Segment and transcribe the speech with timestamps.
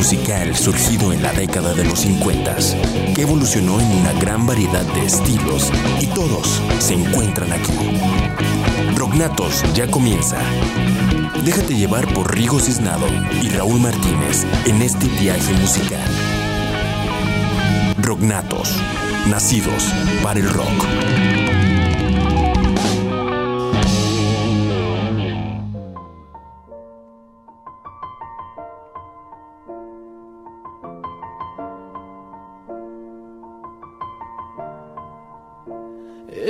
[0.00, 2.56] musical surgido en la década de los 50,
[3.14, 5.70] que evolucionó en una gran variedad de estilos
[6.00, 7.74] y todos se encuentran aquí.
[8.96, 10.38] Rocknatos ya comienza.
[11.44, 13.06] Déjate llevar por Rigo Cisnado
[13.42, 16.08] y Raúl Martínez en este viaje musical.
[17.98, 18.74] Rocknatos,
[19.28, 19.84] nacidos
[20.22, 21.39] para el rock.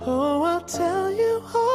[0.00, 1.65] Oh, I'll tell you all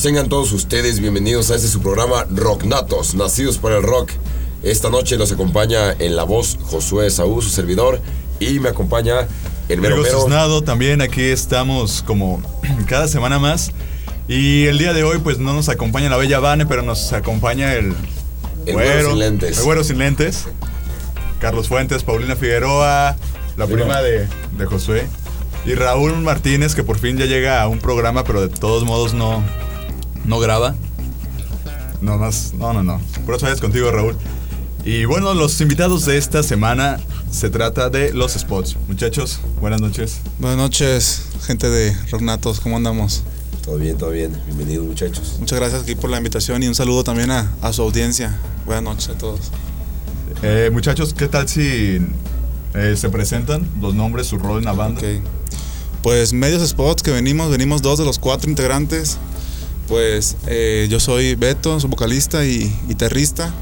[0.00, 4.10] noches tengan todos ustedes, bienvenidos a este su programa Rocknatos, nacidos para el rock.
[4.62, 8.00] Esta noche los acompaña en la voz Josué Saúl, su servidor,
[8.38, 9.28] y me acompaña
[9.68, 10.22] el mero mero.
[10.22, 12.42] Cisnado, también aquí estamos como
[12.86, 13.72] cada semana más.
[14.26, 17.74] Y el día de hoy, pues no nos acompaña la bella Vane, pero nos acompaña
[17.74, 17.94] el,
[18.64, 19.58] El güero sin lentes.
[19.58, 20.46] El güero sin lentes.
[21.40, 23.16] Carlos Fuentes, Paulina Figueroa,
[23.58, 25.06] la prima de, de Josué.
[25.66, 29.12] Y Raúl Martínez, que por fin ya llega a un programa, pero de todos modos
[29.12, 29.42] no,
[30.24, 30.74] no graba.
[32.00, 33.00] No más, no, no, no.
[33.26, 34.16] Por eso vayas contigo, Raúl.
[34.84, 36.98] Y bueno, los invitados de esta semana
[37.30, 38.76] se trata de los spots.
[38.88, 40.20] Muchachos, buenas noches.
[40.38, 43.22] Buenas noches, gente de Rocknatos, ¿cómo andamos?
[43.62, 44.40] Todo bien, todo bien.
[44.46, 45.36] Bienvenidos, muchachos.
[45.38, 48.38] Muchas gracias aquí por la invitación y un saludo también a, a su audiencia.
[48.64, 49.50] Buenas noches a todos.
[50.42, 52.00] Eh, muchachos, ¿qué tal si
[52.74, 55.00] eh, se presentan los nombres, su rol en la banda?
[55.00, 55.22] Ok.
[56.02, 59.18] Pues medios spots que venimos, venimos dos de los cuatro integrantes.
[59.90, 63.52] Pues eh, yo soy Beto, soy vocalista y guitarrista.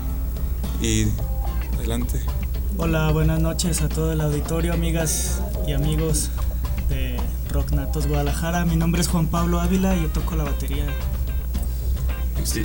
[0.82, 1.06] Y
[1.78, 2.20] adelante.
[2.76, 6.28] Hola, buenas noches a todo el auditorio, amigas y amigos
[6.90, 7.16] de
[7.50, 8.66] Rock Natos Guadalajara.
[8.66, 10.84] Mi nombre es Juan Pablo Ávila y yo toco la batería.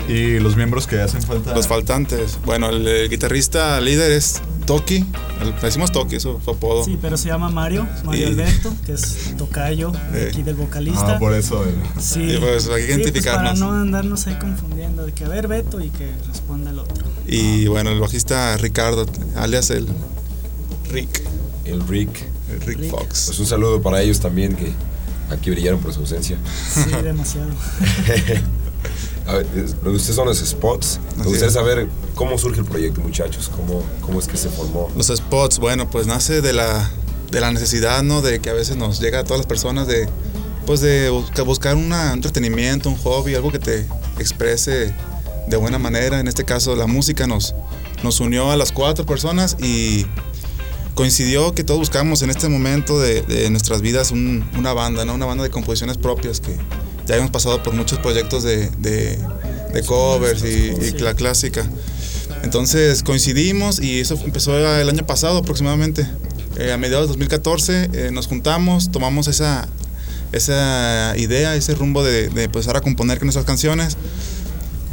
[0.09, 1.55] Y, y los miembros que hacen falta.
[1.55, 2.39] Los faltantes.
[2.43, 5.05] Bueno, el, guitarrista líder es Toki.
[5.43, 6.83] Le decimos Toki, eso es su apodo.
[6.85, 11.15] Sí, pero se llama Mario, Mario Y- Alberto, que es tocayo de aquí del vocalista.
[11.15, 11.63] Ah, por eso.
[11.65, 11.73] eh.
[11.99, 13.59] Sí, Sí, pues, hay que Sí, pues, identificarnos.
[13.59, 17.05] para no andarnos ahí confundiendo, de que a ver Beto y que responda el otro.
[17.27, 19.05] Y bueno, el bajista Ricardo,
[19.35, 19.87] alias el
[20.91, 21.21] Rick.
[21.65, 22.09] El Rick.
[22.51, 22.91] El Rick, Rick.
[22.91, 23.23] Fox.
[23.27, 24.71] Pues un saludo para ellos también que
[25.31, 26.37] aquí brillaron por su ausencia.
[26.73, 27.49] Sí, demasiado.
[29.27, 30.99] A ver, es- ustedes son los spots.
[31.17, 33.49] Me gustaría saber cómo surge el proyecto, muchachos.
[33.55, 34.89] ¿Cómo, cómo es que se formó?
[34.95, 36.89] Los spots, bueno, pues nace de la,
[37.31, 38.21] de la necesidad, ¿no?
[38.21, 40.09] De que a veces nos llega a todas las personas de,
[40.65, 43.87] pues de busca- buscar un entretenimiento, un hobby, algo que te
[44.19, 44.93] exprese
[45.47, 46.19] de buena manera.
[46.19, 47.55] En este caso, la música nos,
[48.03, 50.05] nos unió a las cuatro personas y
[50.95, 55.13] coincidió que todos buscamos en este momento de, de nuestras vidas un- una banda, ¿no?
[55.15, 56.55] Una banda de composiciones propias que
[57.07, 59.17] ya hemos pasado por muchos proyectos de, de-
[59.73, 60.47] de covers y,
[60.85, 61.65] y la clásica.
[62.43, 66.07] Entonces coincidimos y eso empezó el año pasado aproximadamente.
[66.57, 69.67] Eh, a mediados de 2014 eh, nos juntamos, tomamos esa,
[70.31, 73.97] esa idea, ese rumbo de, de empezar a componer nuestras canciones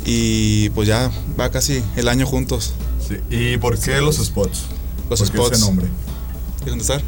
[0.04, 2.72] y pues ya va casi el año juntos.
[3.06, 3.16] Sí.
[3.30, 4.62] ¿Y por qué los spots?
[5.10, 5.56] Los ¿Por qué spots.
[5.58, 5.86] ese nombre?
[6.58, 7.02] ¿Quieres contestar?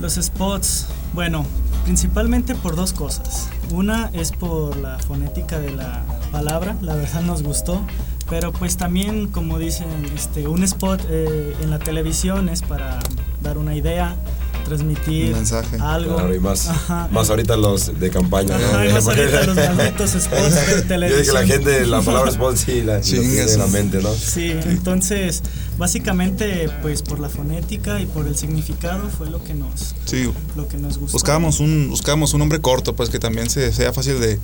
[0.00, 1.46] Los spots, bueno,
[1.84, 3.48] principalmente por dos cosas.
[3.72, 7.80] Una es por la fonética de la palabra, la verdad nos gustó,
[8.28, 12.98] pero pues también, como dicen, este, un spot eh, en la televisión es para
[13.42, 14.16] dar una idea,
[14.64, 15.76] transmitir Un mensaje.
[15.80, 16.16] algo.
[16.16, 17.08] Claro, y más, Ajá.
[17.12, 18.56] más ahorita los de campaña.
[18.58, 18.64] ¿no?
[18.66, 21.34] Ajá, más ahorita los malditos spots de Yo dije que televisión.
[21.34, 24.12] la gente, la palabra spot sí, la, tiene en la mente, ¿no?
[24.14, 25.42] Sí, entonces
[25.78, 30.68] básicamente pues por la fonética y por el significado fue lo que nos Sí, lo
[30.68, 31.12] que nos gustó.
[31.14, 34.38] buscábamos un, buscábamos un nombre corto, pues que también se, sea fácil de,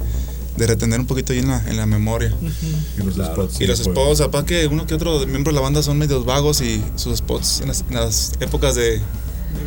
[0.57, 2.35] de retener un poquito ahí en la, en la memoria.
[2.99, 3.61] Y los spots.
[3.61, 6.25] Y los sí, spots, aparte que uno que otro miembro de la banda son medios
[6.25, 9.01] vagos y sus spots en las, en las épocas de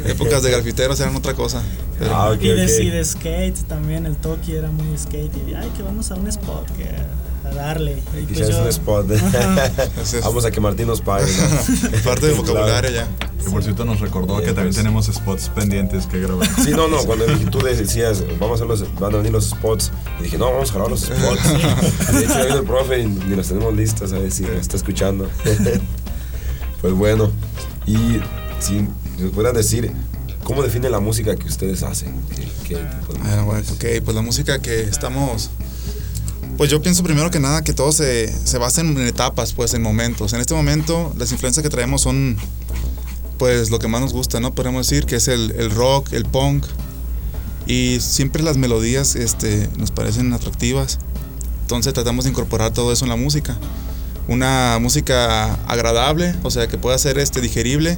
[0.05, 1.61] épocas de grafiteros eran otra cosa.
[1.97, 2.71] Pero- Ah, ok, y, de, ok.
[2.81, 5.31] y de skate también, el Toki era muy skate.
[5.49, 6.85] Y ay, que vamos a un spot, que
[7.47, 7.93] a darle.
[8.19, 9.11] Y pues Quizás yo- un spot.
[9.11, 10.21] Es.
[10.23, 11.25] Vamos a que Martín nos pague.
[11.31, 11.97] ¿no?
[12.03, 13.07] parte del vocabulario ya.
[13.43, 14.75] Que por cierto nos recordó Bien, que también pues.
[14.75, 16.45] tenemos spots pendientes que grabar.
[16.63, 19.45] Sí, no, no, cuando dije- tú decías, vamos a hacer los, van a venir los
[19.49, 21.43] spots, y dije, no, vamos a grabar los spots.
[22.13, 24.57] De hecho, ha venido el profe y ni los tenemos listos, a ver si nos
[24.57, 25.29] está escuchando.
[26.81, 27.29] Pues bueno,
[27.85, 27.95] y
[28.59, 28.87] si
[29.21, 29.91] nos pudieran decir,
[30.43, 32.13] ¿cómo define la música que ustedes hacen?
[32.35, 35.49] ¿Qué, qué tipo de Ah, bueno, ok, pues la música que estamos.
[36.57, 39.81] Pues yo pienso primero que nada que todo se, se basa en etapas, pues en
[39.81, 40.33] momentos.
[40.33, 42.37] En este momento, las influencias que traemos son,
[43.37, 44.53] pues lo que más nos gusta, ¿no?
[44.53, 46.65] Podemos decir que es el, el rock, el punk.
[47.65, 50.99] Y siempre las melodías este, nos parecen atractivas.
[51.61, 53.57] Entonces tratamos de incorporar todo eso en la música.
[54.27, 57.97] Una música agradable, o sea, que pueda ser este, digerible,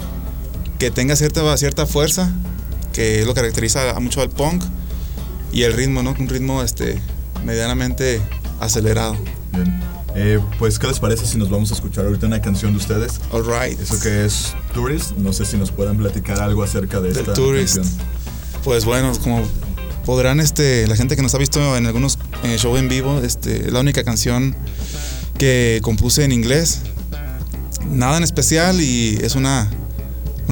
[0.81, 2.31] que tenga cierta, cierta fuerza,
[2.91, 4.63] que es lo que caracteriza mucho al punk
[5.53, 6.15] y el ritmo, ¿no?
[6.17, 6.99] Un ritmo este,
[7.45, 8.19] medianamente
[8.59, 9.15] acelerado.
[9.53, 9.79] Bien.
[10.15, 13.21] Eh, pues, ¿qué les parece si nos vamos a escuchar ahorita una canción de ustedes?
[13.29, 13.79] All right.
[13.79, 15.11] Eso que es Tourist.
[15.17, 17.75] No sé si nos puedan platicar algo acerca de The esta Tourist.
[17.75, 17.97] canción.
[18.63, 19.43] Pues bueno, como
[20.03, 23.67] podrán, este, la gente que nos ha visto en algunos eh, shows en vivo, este,
[23.67, 24.55] es la única canción
[25.37, 26.79] que compuse en inglés.
[27.87, 29.69] Nada en especial y es una,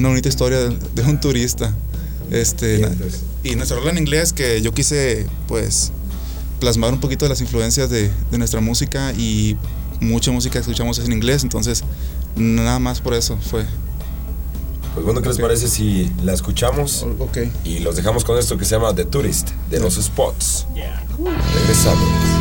[0.00, 1.74] una bonita historia de, de un turista.
[2.30, 3.20] Este, Bien, pues.
[3.42, 5.92] y nuestra rola en inglés que yo quise, pues,
[6.60, 9.56] plasmar un poquito de las influencias de, de nuestra música y
[10.00, 11.82] mucha música que escuchamos es en inglés, entonces
[12.36, 13.64] nada más por eso fue.
[14.94, 17.38] Pues bueno, ¿qué les parece si la escuchamos Ok.
[17.64, 20.66] y los dejamos con esto que se llama The Tourist, de los spots?
[20.74, 21.04] Yeah.
[21.54, 22.39] Regresamos.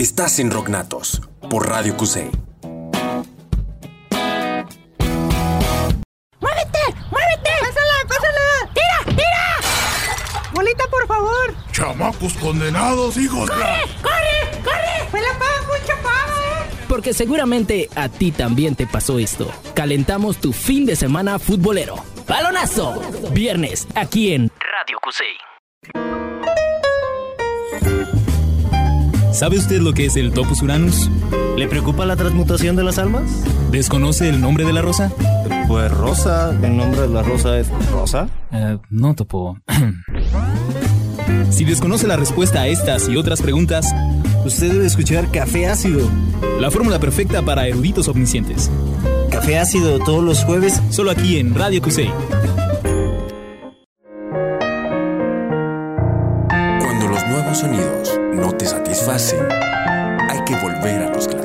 [0.00, 2.30] Estás en Rocknatos por Radio Cusey.
[6.40, 6.84] ¡Muévete!
[7.10, 7.50] ¡Muévete!
[7.60, 7.96] ¡Pásala!
[8.06, 8.70] ¡Pásala!
[8.74, 9.16] ¡Tira!
[9.16, 10.52] ¡Tira!
[10.52, 11.54] ¡Bolita, por favor!
[11.72, 13.80] Chamacos condenados, hijos de la...
[14.00, 14.62] ¡Corre!
[14.62, 15.08] ¡Corre!
[15.12, 16.84] ¡Me la pago, mucho pago, eh!
[16.88, 19.50] Porque seguramente a ti también te pasó esto.
[19.74, 21.96] Calentamos tu fin de semana futbolero.
[22.28, 23.00] ¡Balonazo!
[23.32, 25.26] Viernes, aquí en Radio Cusey.
[29.32, 31.10] ¿Sabe usted lo que es el Topus Uranus?
[31.56, 33.22] ¿Le preocupa la transmutación de las almas?
[33.70, 35.12] ¿Desconoce el nombre de la rosa?
[35.66, 38.28] Pues Rosa, el nombre de la rosa es Rosa.
[38.52, 39.58] Eh, no, Topo.
[41.50, 43.94] si desconoce la respuesta a estas y otras preguntas,
[44.44, 46.08] Usted debe escuchar Café Ácido.
[46.60, 48.70] la fórmula perfecta para eruditos omniscientes.
[49.30, 50.80] Café Ácido todos los jueves.
[50.90, 52.10] Solo aquí en Radio Cusey.
[56.48, 57.97] Cuando los nuevos sonidos
[58.38, 61.37] no te satisfacen, hay que volver a los clásicos.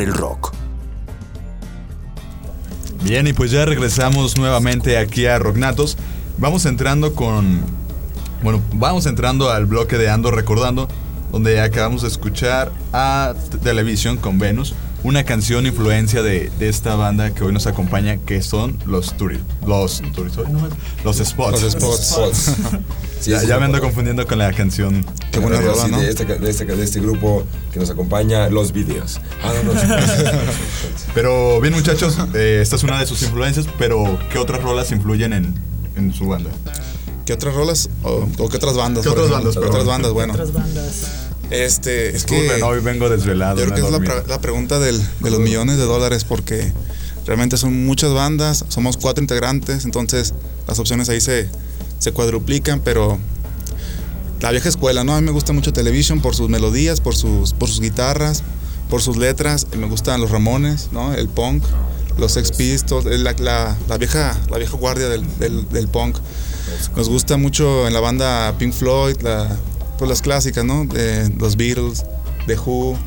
[0.00, 0.52] El rock.
[3.02, 5.96] Bien, y pues ya regresamos nuevamente aquí a Rocknatos.
[6.38, 7.60] Vamos entrando con.
[8.42, 10.88] Bueno, vamos entrando al bloque de Ando Recordando,
[11.32, 17.34] donde acabamos de escuchar a Televisión con Venus, una canción influencia de, de esta banda
[17.34, 19.40] que hoy nos acompaña, que son los Turi.
[19.66, 20.68] Los no me-
[21.04, 21.62] Los Spots.
[21.62, 22.52] Los Spots.
[23.20, 25.04] Sí, ya me ando confundiendo con la canción.
[25.32, 26.00] Qué buena Pero rola, ¿no?
[26.00, 27.42] de, este, de, este, de este grupo
[27.72, 29.18] que nos acompaña, los videos.
[29.42, 29.80] Ah, no, no.
[31.14, 35.32] Pero bien, muchachos, eh, esta es una de sus influencias, pero ¿qué otras rolas influyen
[35.32, 35.54] en,
[35.96, 36.50] en su banda?
[37.26, 37.88] ¿Qué otras rolas?
[38.02, 39.02] O, o qué otras bandas?
[39.04, 39.70] ¿Qué otras bandas, ¿Qué perdón?
[39.74, 40.12] otras bandas?
[40.12, 41.02] Bueno, Otras bandas.
[41.50, 42.34] este, es que.
[42.34, 43.56] Disculpen, hoy vengo desvelado.
[43.58, 44.14] Yo creo que es la, dormido.
[44.22, 46.72] pre- la pregunta del- de los millones de dólares porque
[47.26, 50.34] realmente son muchas bandas, somos cuatro integrantes, entonces
[50.66, 51.48] las opciones ahí se,
[52.00, 53.18] se cuadruplican, pero
[54.42, 55.14] la vieja escuela, ¿no?
[55.14, 58.42] A mí me gusta mucho Television por sus melodías, por sus, por sus guitarras,
[58.90, 61.14] por sus letras, me gustan los Ramones, ¿no?
[61.14, 61.62] El punk,
[62.18, 66.16] los Sex Pistols, eh, la, la- la vieja, la vieja guardia del, del- punk.
[66.96, 69.56] Nos gusta mucho en la banda Pink Floyd, la,
[69.98, 70.86] pues las clásicas, ¿no?
[70.94, 72.04] Eh, los Beatles,
[72.46, 72.98] The Who.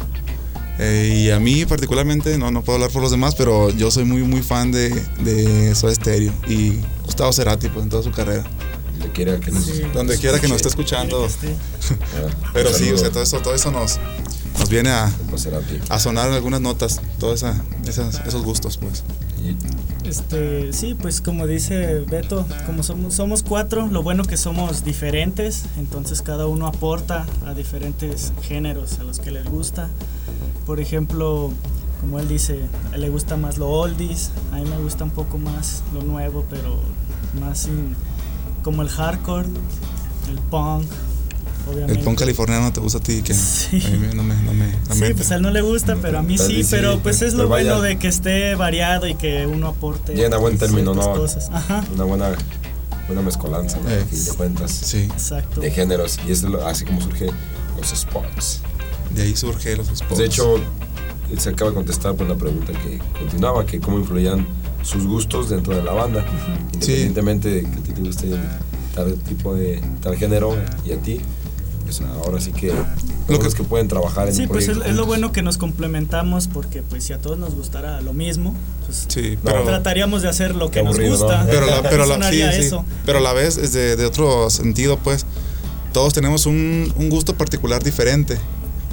[0.78, 4.04] Eh, y a mí particularmente, no, no puedo hablar por los demás, pero yo soy
[4.06, 4.90] muy, muy fan de,
[5.24, 8.44] de Soda Stereo y Gustavo Cerati, pues en toda su carrera.
[9.06, 11.28] Donde quiera que nos, Donde quiera que nos esté escuchando.
[12.54, 14.00] Pero sí, o sea, todo eso, todo eso nos,
[14.60, 15.12] nos viene a,
[15.90, 17.44] a sonar algunas notas, todos
[18.26, 19.04] esos gustos, pues.
[20.04, 25.64] Este, sí, pues como dice Beto, como somos, somos cuatro, lo bueno que somos diferentes,
[25.78, 29.90] entonces cada uno aporta a diferentes géneros a los que les gusta.
[30.66, 31.52] Por ejemplo,
[32.02, 32.60] como él dice,
[32.92, 36.02] a él le gusta más lo oldies, a mí me gusta un poco más lo
[36.04, 36.80] nuevo, pero
[37.40, 37.96] más sin-
[38.66, 39.48] como el hardcore,
[40.28, 40.86] el punk,
[41.70, 42.00] obviamente.
[42.00, 44.96] El punk californiano te gusta a ti, que a mí no me, no me, no
[44.96, 47.22] Sí, me- pues a él no le gusta, pero a mí sí, sí, pero pues
[47.22, 50.16] es lo bueno de que esté variado y que uno aporte.
[50.16, 51.14] Llena buen término, ¿no?
[51.14, 51.48] cosas.
[51.54, 51.84] Ajá.
[51.94, 52.30] Una buena,
[53.06, 53.88] buena mezcolanza, ¿no?
[53.92, 54.72] Eh, A fin de cuentas.
[54.72, 55.02] Sí.
[55.04, 55.62] Exacto.
[55.62, 56.18] De géneros.
[56.28, 57.28] Y es así como surge
[57.80, 58.62] los spots.
[59.12, 60.06] De ahí surge los spots.
[60.08, 60.56] Pues de hecho,
[61.32, 64.48] él se acaba de contestar por la pregunta que continuaba, que cómo influían
[64.86, 66.26] sus gustos dentro de la banda.
[66.74, 68.30] Independientemente de que a ti te guste
[68.94, 71.20] tal tipo de tal género y a ti,
[71.84, 72.72] pues ahora sí que
[73.28, 75.42] lo que es que pueden trabajar en Sí, pues es, proyecto es lo bueno que
[75.42, 78.54] nos complementamos porque pues si a todos nos gustara lo mismo,
[78.86, 81.44] pues Sí, pero pero- trataríamos de hacer lo que nos aburrido, gusta.
[81.44, 81.50] ¿no?
[81.50, 82.76] Pero la, pero la, sí, sí.
[83.06, 85.26] pero a la vez es de, de otro sentido, pues.
[85.94, 88.38] Todos tenemos un, un gusto particular diferente.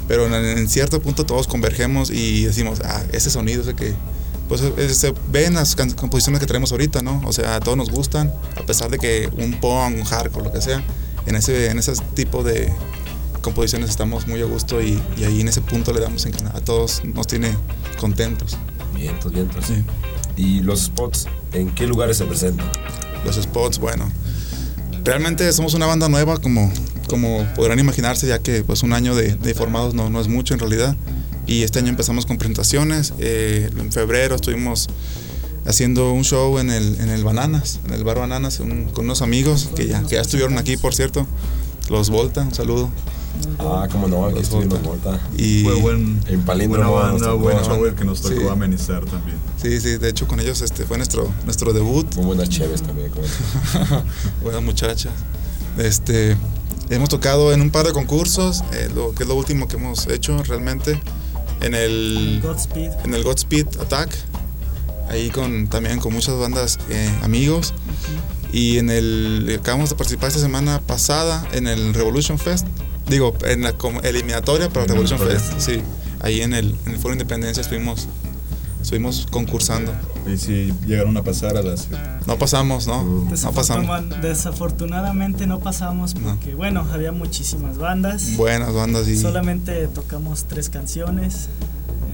[0.06, 3.92] Pero en, en cierto punto todos convergemos y decimos, ah, ese sonido es el que.
[4.48, 4.60] Pues
[4.96, 7.22] se ven las composiciones que tenemos ahorita, ¿no?
[7.24, 10.52] O sea, a todos nos gustan, a pesar de que un punk, un hardcore, lo
[10.52, 10.84] que sea,
[11.26, 12.72] en ese, en ese tipo de
[13.40, 16.44] composiciones estamos muy a gusto y, y ahí en ese punto le damos en que
[16.44, 17.56] a todos nos tiene
[17.98, 18.56] contentos.
[18.94, 19.66] Vientos, vientos.
[20.36, 22.70] ¿Y los spots en qué lugares se presentan?
[23.24, 24.10] Los spots, bueno.
[25.04, 26.72] Realmente somos una banda nueva, como,
[27.08, 30.54] como podrán imaginarse, ya que pues un año de, de formados no, no es mucho
[30.54, 30.96] en realidad.
[31.46, 33.12] Y este año empezamos con presentaciones.
[33.18, 34.88] eh, en febrero estuvimos
[35.66, 39.22] haciendo un show en el, en el Bananas, en el bar Bananas, un- con unos
[39.22, 41.26] amigos que ya, que ya estuvieron aquí, por cierto.
[41.88, 42.90] Los Volta, un saludo.
[43.58, 45.20] Ah, cómo no, aquí estuvimos Volta.
[45.36, 47.38] Y Fue buen, En buena banda, tocó.
[47.38, 48.48] buen show el que nos tocó Sí.
[48.48, 49.36] amenizar también.
[49.60, 52.12] Sí, sí, de hecho con ellos este fue nuestro, nuestro debut.
[52.16, 53.10] Muy buenas chéves también.
[53.10, 53.26] como-
[54.42, 55.12] Buenas muchachas.
[55.78, 56.36] Este,
[56.90, 60.06] hemos tocado en un par de concursos, eh, lo que es lo último que hemos
[60.08, 61.00] hecho realmente.
[61.62, 62.90] En el Godspeed.
[63.04, 64.10] en el Godspeed Attack,
[65.08, 67.72] ahí con también con muchas bandas eh, amigos.
[68.52, 72.66] Y en el acabamos de participar esta semana pasada en el Revolution Fest.
[73.08, 75.58] Digo, en la como eliminatoria para Revolution Fest.
[75.58, 75.82] Sí,
[76.20, 78.08] ahí en el, en el Foro Independencia estuvimos
[78.82, 79.92] estuvimos concursando.
[80.32, 81.88] Y si llegaron a pasar a las...
[82.26, 83.02] No pasamos, ¿no?
[83.02, 83.86] No pasamos.
[83.86, 88.36] Desafortuna- Desafortunadamente no pasamos porque, bueno, había muchísimas bandas.
[88.36, 91.48] Buenas bandas y Solamente tocamos tres canciones.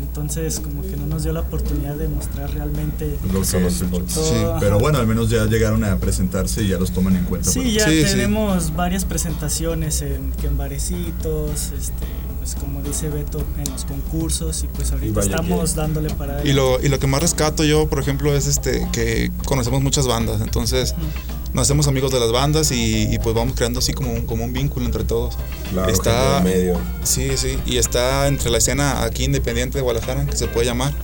[0.01, 3.17] Entonces, como que no nos dio la oportunidad de mostrar realmente.
[3.33, 7.15] Lo que Sí, pero bueno, al menos ya llegaron a presentarse y ya los toman
[7.17, 7.49] en cuenta.
[7.51, 12.07] Sí, para- ya tenemos varias presentaciones en, que en barecitos, este,
[12.49, 16.43] pues como dice Beto, en los concursos y pues ahorita vaya estamos que- dándole para
[16.47, 20.07] Y lo, y lo que más rescato yo, por ejemplo, es este que conocemos muchas
[20.07, 20.41] bandas.
[20.41, 20.95] Entonces,
[21.53, 24.45] nos hacemos amigos de las bandas y, y, pues vamos creando así como un, como
[24.45, 25.37] un vínculo entre todos.
[25.73, 26.79] Claro, está medio.
[27.05, 27.59] Sí, sí.
[27.67, 30.95] Y está entre la escena aquí independiente de Guadalajara, que se puede llamar.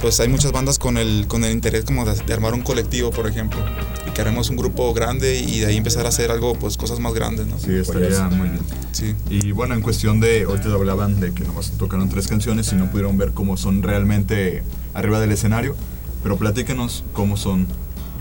[0.00, 3.10] Pues hay muchas bandas con el, con el interés como de, de armar un colectivo,
[3.10, 3.60] por ejemplo.
[4.08, 6.98] Y que haremos un grupo grande y de ahí empezar a hacer algo, pues cosas
[6.98, 7.56] más grandes, ¿no?
[7.60, 8.62] Sí, estaría muy bien.
[8.92, 9.14] Sí.
[9.30, 12.90] Y bueno, en cuestión de, ahorita hablaban de que nomás tocaron tres canciones y no
[12.90, 14.62] pudieron ver cómo son realmente
[14.94, 15.74] arriba del escenario,
[16.22, 17.66] pero platíquenos cómo son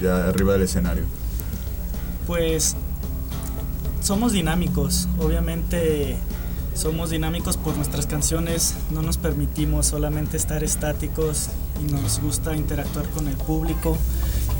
[0.01, 1.03] ya arriba del escenario.
[2.25, 2.75] Pues
[4.01, 6.15] somos dinámicos, obviamente
[6.73, 11.49] somos dinámicos por nuestras canciones, no nos permitimos solamente estar estáticos
[11.81, 13.97] y nos gusta interactuar con el público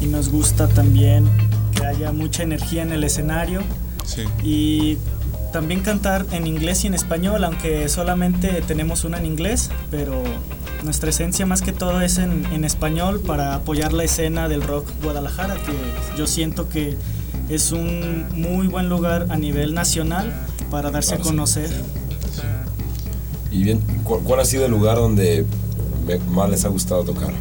[0.02, 1.26] y nos gusta también
[1.74, 3.62] que haya mucha energía en el escenario
[4.06, 4.24] Sí.
[4.43, 4.97] y
[5.51, 10.23] también cantar en inglés y en español, aunque solamente tenemos una en inglés, pero
[10.83, 14.87] nuestra esencia más que todo es en, en español para apoyar la escena del rock
[15.03, 15.73] Guadalajara, que
[16.17, 16.95] yo siento que
[17.49, 20.31] es un muy buen lugar a nivel nacional
[20.69, 21.23] para darse a sí.
[21.23, 21.69] conocer.
[23.51, 25.45] Y bien, ¿cu- ¿cuál ha sido el lugar donde
[26.29, 27.31] más les ha gustado tocar?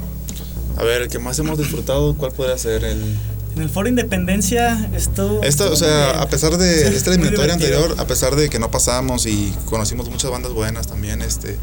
[0.77, 2.85] A ver, el que más hemos disfrutado, ¿cuál podría ser?
[2.85, 2.99] El...
[3.57, 5.43] En el Foro Independencia estuvo...
[5.43, 6.23] Esto, o estuvo sea, muy bien.
[6.23, 10.09] a pesar de Sí, esta eliminatoria anterior, a pesar de que no pasamos y conocimos
[10.09, 11.57] muchas bandas buenas también, este,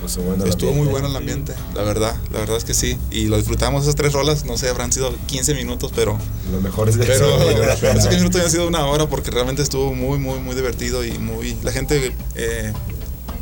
[0.00, 0.90] Pues, bueno, el estuvo muy ambiente.
[0.92, 2.98] bueno el ambiente, la verdad, la verdad es que sí.
[3.10, 6.18] Y lo disfrutamos esas tres rolas, no sé, habrán sido 15 minutos, pero...
[6.52, 9.94] Lo mejor es de Pero esos 15 minutos han sido una hora porque realmente estuvo
[9.94, 11.56] muy, muy, muy divertido y muy...
[11.62, 12.72] La gente eh,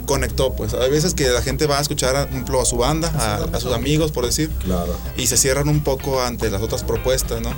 [0.07, 0.73] conectó, pues.
[0.75, 3.09] Hay veces que la gente va a escuchar, por ejemplo, a su banda,
[3.53, 4.97] a, a sus amigos, por decir, Claro.
[5.17, 7.51] y se cierran un poco ante las otras propuestas, ¿no?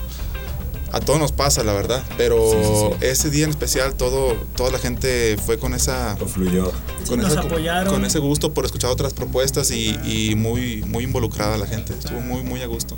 [0.92, 3.06] A todos nos pasa, la verdad, pero Sí, sí, sí.
[3.06, 6.72] ese día en especial todo, toda la gente fue con esa, Lo fluyó.
[7.04, 7.92] Sí, con, nos esa- apoyaron.
[7.94, 12.20] con ese gusto por escuchar otras propuestas y, y muy, muy involucrada la gente, estuvo
[12.20, 12.96] muy, muy a gusto.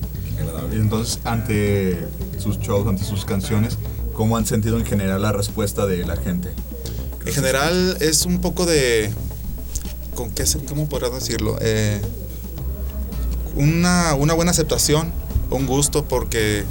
[0.72, 2.06] Y entonces, ante
[2.38, 3.76] sus shows, ante sus canciones,
[4.14, 6.50] ¿cómo han sentido en general la respuesta de la gente?
[7.26, 9.10] En general es un poco de,
[10.14, 11.58] ¿con qué ¿cómo podría decirlo?
[11.60, 12.00] Eh,
[13.54, 15.12] una, una buena aceptación,
[15.50, 16.64] un gusto porque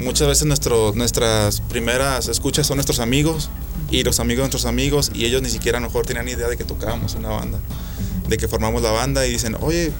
[0.00, 3.50] muchas veces nuestro, nuestras primeras escuchas son nuestros amigos
[3.90, 6.48] y los amigos de nuestros amigos y ellos ni siquiera a lo mejor tenían idea
[6.48, 7.58] de que tocábamos una banda,
[8.28, 9.92] de que formamos la banda y dicen, oye,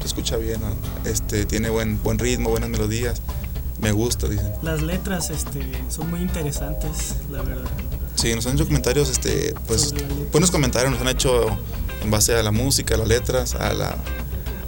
[0.00, 0.60] se escucha bien,
[1.04, 3.20] este, tiene buen, buen ritmo, buenas melodías,
[3.80, 4.52] me gusta, dicen.
[4.62, 7.70] Las letras este, son muy interesantes, la verdad.
[8.14, 9.94] Sí, nos han hecho comentarios, este, pues,
[10.32, 11.46] buenos comentarios nos han hecho
[12.02, 13.96] en base a la música, a las letras, a la,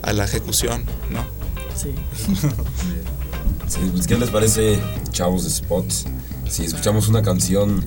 [0.03, 1.24] a la ejecución, ¿no?
[1.76, 1.94] Sí.
[3.70, 4.80] Sí, pues, ¿Qué les parece,
[5.12, 6.06] chavos de Spots?
[6.48, 7.85] Si escuchamos una canción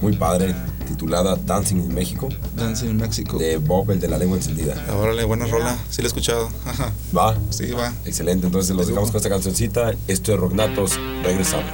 [0.00, 0.54] muy padre
[0.86, 3.36] titulada Dancing in México Dancing in Mexico.
[3.36, 4.74] de Bob, el de la lengua encendida.
[4.96, 6.48] Órale, buena rola, sí la he escuchado.
[7.16, 7.36] ¿Va?
[7.50, 7.92] sí, va.
[8.04, 9.92] Excelente, entonces los dejamos con esta cancioncita.
[10.06, 10.92] Esto es Rocknatos,
[11.24, 11.66] regresamos.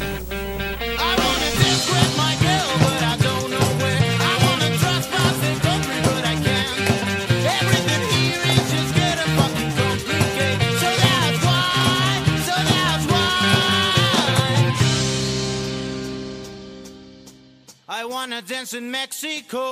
[0.00, 0.43] I
[18.34, 19.70] wanna dance in Mexico.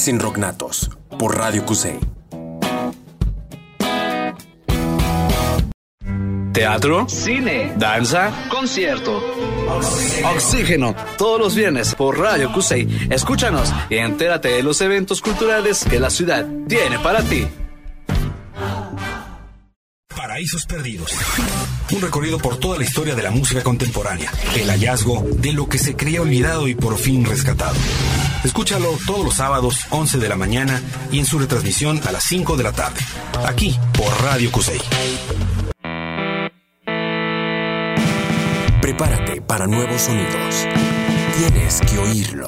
[0.00, 1.98] Estás en Rocknatos por Radio Cusey.
[6.54, 9.22] Teatro, cine, danza, concierto.
[10.34, 13.08] Oxígeno, todos los viernes por Radio Cusey.
[13.10, 17.46] Escúchanos y entérate de los eventos culturales que la ciudad tiene para ti.
[20.16, 21.12] Paraísos Perdidos.
[21.92, 24.32] Un recorrido por toda la historia de la música contemporánea.
[24.56, 27.76] El hallazgo de lo que se creía olvidado y por fin rescatado.
[28.44, 32.56] Escúchalo todos los sábados, 11 de la mañana y en su retransmisión a las 5
[32.56, 33.00] de la tarde.
[33.46, 34.80] Aquí por Radio Cusey.
[38.80, 40.66] Prepárate para nuevos sonidos.
[41.36, 42.46] Tienes que oírlo.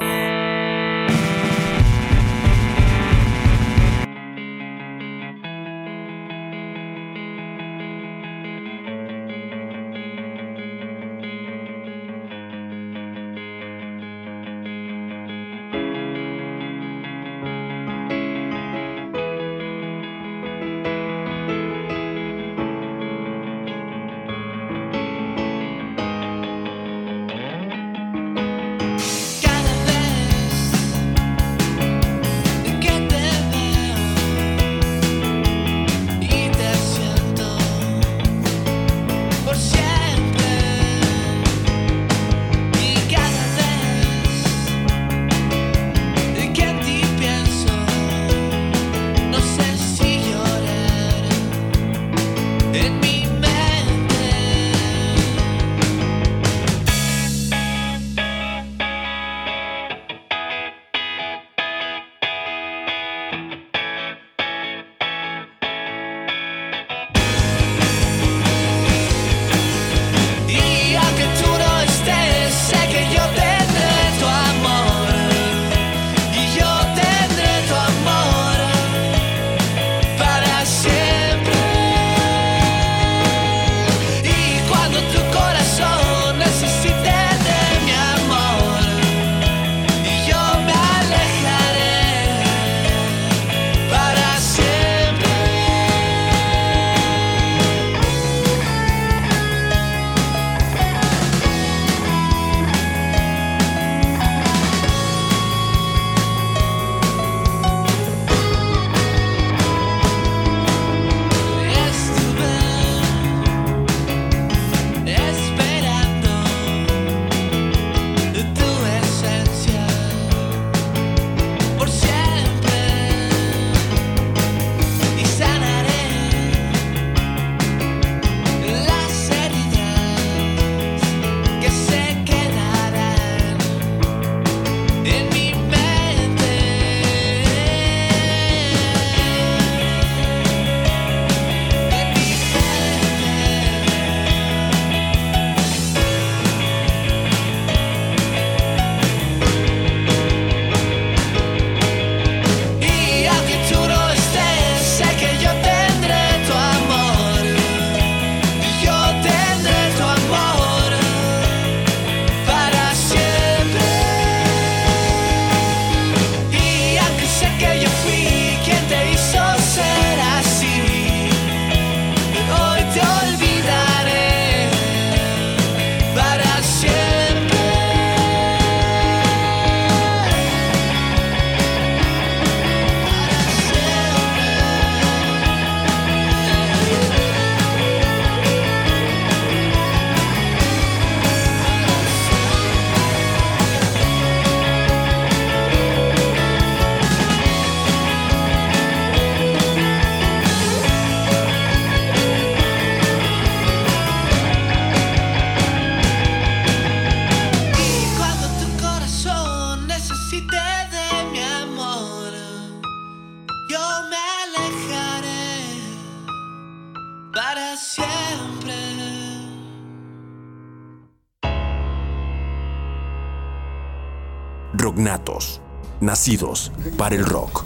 [226.23, 227.65] Nacidos para el rock.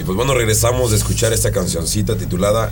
[0.00, 2.70] Y pues bueno, regresamos de escuchar esta cancioncita titulada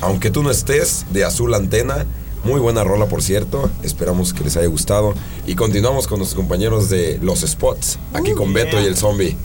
[0.00, 2.04] Aunque tú no estés, de Azul Antena.
[2.42, 3.70] Muy buena rola, por cierto.
[3.84, 5.14] Esperamos que les haya gustado.
[5.46, 9.36] Y continuamos con nuestros compañeros de Los Spots, aquí con Beto y el Zombie.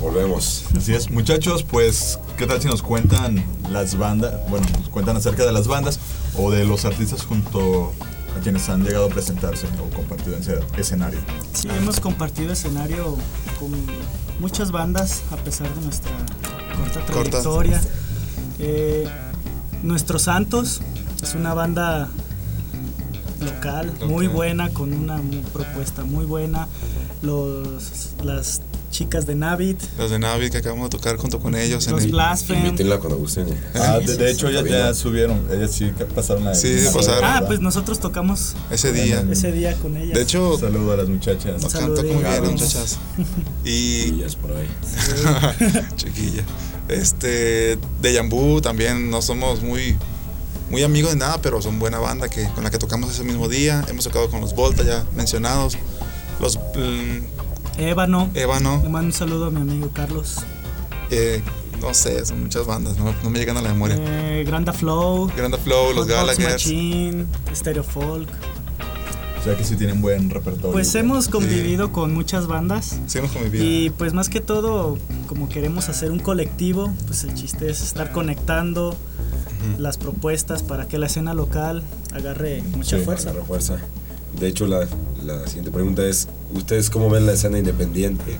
[0.00, 0.64] Volvemos.
[0.76, 4.34] Así es, muchachos, pues, ¿qué tal si nos cuentan las bandas?
[4.50, 6.00] Bueno, nos cuentan acerca de las bandas
[6.36, 7.92] o de los artistas junto
[8.36, 11.20] a quienes han llegado a presentarse o compartido en ese escenario.
[11.52, 13.16] Sí, hemos compartido escenario
[13.58, 13.70] con
[14.40, 16.10] muchas bandas a pesar de nuestra
[16.76, 17.80] corta trayectoria.
[18.58, 19.08] Eh,
[19.82, 20.80] Nuestros Santos
[21.22, 22.08] es una banda
[23.40, 25.20] local muy buena, con una
[25.52, 26.68] propuesta muy buena.
[27.22, 31.86] Los, las chicas de Navid, Los de Navi que acabamos de tocar junto con ellos.
[31.86, 32.66] en los el- Blasphemy.
[32.66, 33.46] Invítenla cuando gusten.
[33.74, 37.24] Ah, de, de hecho, ellas ya subieron, ellas sí pasaron la Sí, la- pasaron.
[37.24, 39.24] Ah, pues nosotros tocamos Ese día.
[39.30, 40.14] ese día con ellas.
[40.14, 41.62] De hecho, Un saludo a las muchachas.
[41.62, 42.98] nos cantó muy bien las muchachas.
[43.64, 44.68] Y es por ahí.
[45.96, 46.42] chiquilla.
[46.88, 49.96] Este, de Yambú también no somos muy,
[50.70, 53.48] muy amigos de nada, pero son buena banda que, con la que tocamos ese mismo
[53.48, 53.84] día.
[53.88, 55.76] Hemos tocado con los Volta ya mencionados.
[56.40, 57.49] Los mm,
[57.80, 58.28] Ébano.
[58.34, 58.80] Ébano.
[58.82, 60.36] Le mando un saludo a mi amigo Carlos.
[61.10, 61.42] eh,
[61.80, 63.96] no sé, son muchas bandas, no, no me llegan a la memoria.
[63.98, 65.30] Eh, Granda Flow.
[65.34, 66.50] Granda Flow, los Gallagher.
[66.52, 67.24] Machine,
[67.54, 68.28] Stereo Folk.
[69.40, 70.72] O sea que sí tienen buen repertorio.
[70.72, 72.98] Pues hemos convivido con muchas bandas.
[73.06, 73.64] Sí, hemos convivido.
[73.64, 78.12] Y pues más que todo, como queremos hacer un colectivo, pues el chiste es estar
[78.12, 78.94] conectando
[79.78, 81.82] las propuestas para que la escena local
[82.14, 83.30] agarre mucha Sí, fuerza.
[83.30, 83.78] agarra fuerza.
[84.38, 84.86] De hecho, la,
[85.24, 88.38] la siguiente pregunta es, ¿ustedes cómo ven la escena independiente?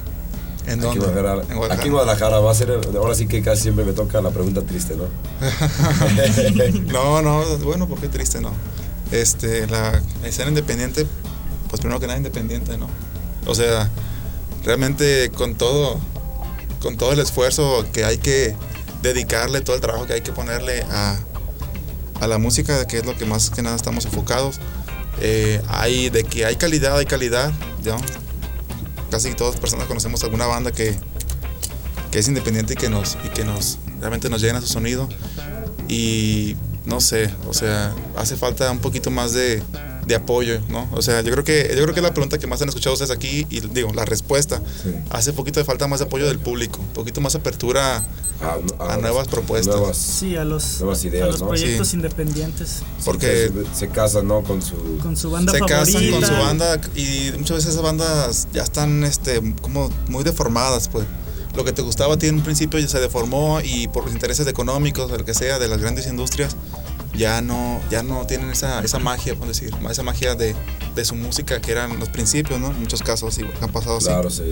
[0.67, 1.01] ¿En Aquí dónde?
[1.01, 1.43] Guadalajara.
[1.43, 1.75] En Guadalajara.
[1.75, 4.63] Aquí en Guadalajara va a ser, ahora sí que casi siempre me toca la pregunta
[4.63, 5.05] triste, ¿no?
[6.93, 8.53] no, no, bueno, porque triste, no.
[9.11, 11.07] Este, la escena independiente,
[11.69, 12.87] pues primero que nada independiente, ¿no?
[13.47, 13.91] O sea,
[14.65, 15.99] realmente con todo,
[16.81, 18.55] con todo el esfuerzo que hay que
[19.03, 21.19] dedicarle, todo el trabajo que hay que ponerle a,
[22.21, 24.61] a la música, que es lo que más que nada estamos enfocados,
[25.21, 27.53] eh, hay, de que hay calidad, hay calidad,
[27.85, 27.97] ¿no?
[29.11, 30.95] Casi todas las personas conocemos alguna banda que,
[32.11, 35.09] que es independiente y que nos, y que nos realmente nos llena su sonido.
[35.89, 39.63] Y no sé, o sea, hace falta un poquito más de,
[40.11, 40.89] de apoyo, ¿no?
[40.93, 42.95] O sea, yo creo que yo creo que es la pregunta que más han escuchado
[42.95, 44.61] ustedes aquí y digo, la respuesta.
[45.09, 48.03] Hace poquito de falta más de apoyo del público, un poquito más apertura
[48.81, 49.77] a, nuevas propuestas.
[49.77, 51.49] nuevas- Sí, a los, Nuevas a ideas, los ¿no?
[51.49, 51.97] proyectos Sí.
[51.97, 52.79] independientes.
[53.05, 54.43] Porque se, se casan, ¿no?
[54.43, 54.75] Con su...
[55.03, 55.79] Con su banda se favorita.
[55.85, 60.89] casan con su banda y muchas veces esas bandas ya están este como muy deformadas
[60.89, 61.07] pues
[61.55, 64.13] lo que te gustaba a ti en un principio ya se deformó y por los
[64.13, 66.55] intereses económicos lo que sea de las grandes industrias
[67.15, 70.55] ya no ya no tienen esa, esa magia por decir esa magia de,
[70.95, 74.07] de su música que eran los principios no en muchos casos sí han pasado así
[74.07, 74.45] Claro, se,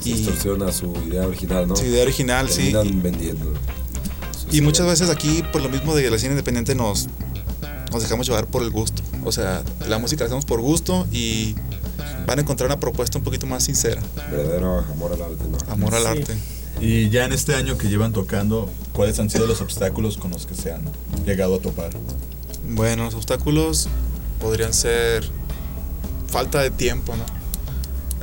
[0.00, 1.76] se Y- distorsiona su idea original, ¿no?
[1.76, 2.72] Su idea original, sí.
[2.72, 3.52] Terminan vendiendo.
[4.50, 7.08] Y muchas veces aquí, por lo mismo de la cine independiente, nos,
[7.92, 9.02] nos dejamos llevar por el gusto.
[9.24, 11.54] O sea, la música la hacemos por gusto y
[12.26, 14.00] van a encontrar una propuesta un poquito más sincera.
[14.30, 15.58] Verdadero amor al arte, ¿no?
[15.72, 16.08] Amor al Sí.
[16.08, 16.36] arte.
[16.80, 20.46] Y ya en este año que llevan tocando, ¿cuáles han sido los obstáculos con los
[20.46, 20.84] que se han
[21.26, 21.90] llegado a topar?
[22.68, 23.88] Bueno, los obstáculos
[24.40, 25.28] podrían ser
[26.28, 27.24] falta de tiempo, ¿no?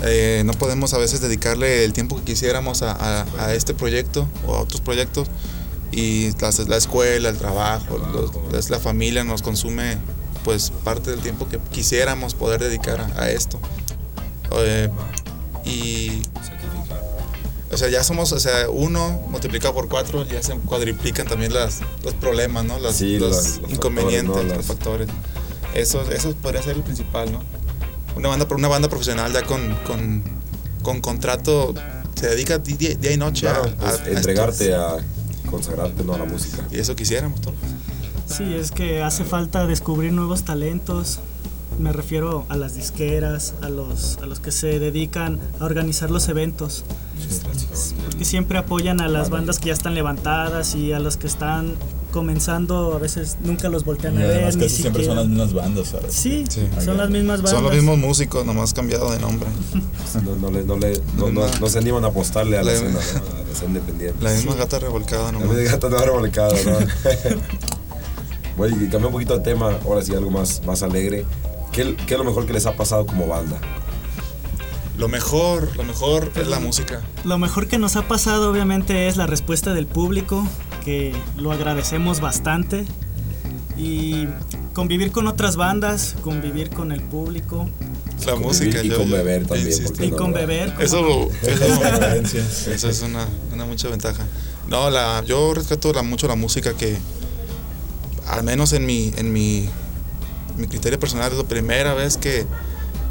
[0.04, 4.60] Eh, no podemos a veces dedicarle el tiempo que quisiéramos a, este proyecto o a
[4.60, 5.30] otros proyectos
[5.92, 7.98] y la, la escuela, el trabajo,
[8.70, 9.98] la familia nos consume
[10.44, 13.60] pues parte del tiempo que quisiéramos poder dedicar a, a esto.
[14.52, 14.90] Eh,
[15.64, 16.22] y
[17.72, 21.82] o sea, ya somos, o sea, uno multiplicado por cuatro, ya se cuadriplican también las,
[22.04, 22.80] los problemas, ¿no?
[22.80, 24.56] Las- Sí, los, inconvenientes, factores, ¿no?
[24.56, 25.10] los factores.
[25.74, 27.42] Eso, eso podría ser el principal, ¿no?
[28.16, 30.24] Una banda, una banda profesional ya con, con,
[30.82, 31.74] con contrato
[32.16, 34.98] se dedica di- día, día y noche Claro, a, pues, a- entregarte a
[35.50, 36.14] consagrarte, ¿no?
[36.14, 36.66] A la música.
[36.72, 37.56] Y eso quisiéramos todos.
[38.28, 41.20] Sí, es que hace falta descubrir nuevos talentos.
[41.80, 46.30] Me refiero a las disqueras, a los, a los que se dedican a organizar los
[46.30, 46.84] eventos.
[48.18, 51.74] Que siempre apoyan a las bandas que ya están levantadas y a los que están
[52.12, 55.28] comenzando, a veces nunca los voltean Y a ver, además ni casi siempre son las
[55.28, 55.88] mismas bandas.
[55.90, 56.14] ¿sabes?
[56.14, 56.46] Sí,
[56.84, 57.52] son las mismas bandas.
[57.52, 59.50] Son los mismos músicos, nomás cambiado de nombre.
[60.24, 62.78] No, no, le- no, le- no, no- no se animan a apostarle a la La-
[62.78, 63.00] escena,
[63.62, 64.24] la independiente.
[64.24, 65.50] La misma gata revolcada La nomás.
[65.58, 66.78] misma gata no revolcada, ¿no?
[68.58, 71.26] bueno, y cambié un poquito de tema, ahora sí algo más, más alegre.
[71.76, 73.60] ¿Qué, ¿Qué es lo mejor que les ha pasado como banda?
[74.98, 77.02] Lo mejor, lo mejor es la música.
[77.26, 80.48] Lo mejor que nos ha pasado obviamente es la respuesta del público,
[80.86, 82.86] que lo agradecemos bastante.
[83.78, 84.28] Y
[84.74, 87.70] convivir con otras bandas, convivir con el público.
[88.26, 88.82] La Convivir música.
[88.84, 89.90] y yo- con beber también, insisto.
[89.90, 90.48] ¿por qué Y no, con verdad?
[90.48, 90.76] beber.
[90.82, 94.24] Eso, eso, eso es una, una mucha ventaja.
[94.70, 96.98] No, la, yo rescato la, mucho la música que,
[98.28, 99.70] al menos en mi, en mi,
[100.58, 102.46] mi criterio personal, es la primera vez que,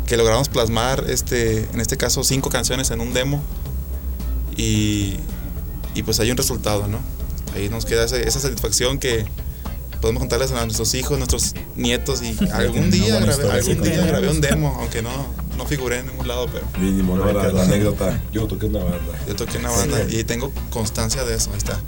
[0.06, 3.42] que logramos plasmar, este, en este caso, cinco canciones en un demo.
[4.56, 5.16] Y,
[5.94, 7.00] y pues hay un resultado, ¿no?
[7.54, 9.26] Ahí nos queda esa satisfacción que,
[10.04, 14.42] podemos contarles a nuestros hijos, nuestros nietos y algún día grabé, algún día grabé un
[14.42, 15.10] demo, aunque no,
[15.56, 17.32] no figuré en ningún lado, pero Mínimo, ¿no?
[17.32, 18.20] La, la anécdota.
[18.32, 19.18] Yo toqué una banda.
[19.26, 21.80] yo toqué una banda y tengo constancia de eso, ahí está.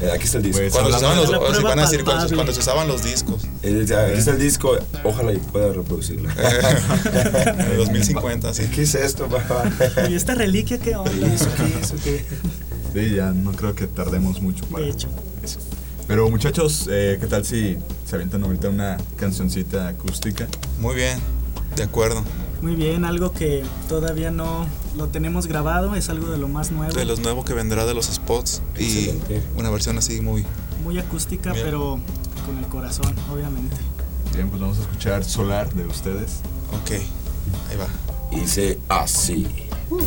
[0.00, 0.60] Eh, aquí está el disco.
[0.60, 3.46] Pues, Cuando se usaban los, van a decir cuando, se usaban los discos.
[3.62, 4.76] Eh, ya, aquí está el disco.
[5.02, 6.28] Ojalá y pueda reproducirlo.
[6.30, 8.68] En el 2050, sí.
[8.74, 9.64] ¿Qué es esto, papá?
[10.08, 11.26] ¿Y esta reliquia qué onda?
[11.26, 11.80] ¿Eso qué?
[11.80, 12.24] ¿Eso qué?
[12.92, 15.08] Sí, ya no creo que tardemos mucho para De hecho.
[15.42, 15.58] eso.
[16.06, 20.46] Pero muchachos, eh, ¿qué tal si se avientan ahorita una cancioncita acústica?
[20.78, 21.18] Muy bien,
[21.76, 22.22] de acuerdo.
[22.64, 26.94] Muy bien, algo que todavía no lo tenemos grabado, es algo de lo más nuevo.
[26.94, 29.42] De los nuevos que vendrá de los spots y Excelente.
[29.58, 30.46] una versión así muy...
[30.82, 31.62] Muy acústica, Bien.
[31.62, 31.98] pero
[32.46, 33.76] con el corazón, obviamente.
[34.32, 36.36] Bien, pues vamos a escuchar Solar de ustedes.
[36.72, 36.92] Ok,
[37.68, 37.86] ahí va.
[38.34, 39.46] Dice así.
[39.90, 40.00] Bajo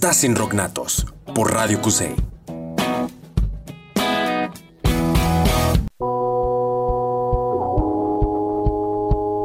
[0.00, 2.14] estás en Rocknatos por Radio Cusey.